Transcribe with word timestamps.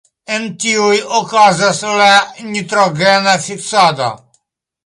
En 0.35 0.45
tiuj 0.63 0.95
okazas 1.17 1.83
la 2.01 2.09
nitrogena 2.57 3.39
fiksado. 3.47 4.13